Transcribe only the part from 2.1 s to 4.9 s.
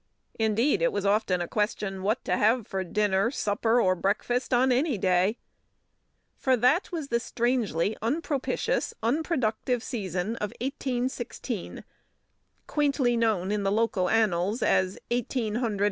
to have for dinner, supper, or breakfast on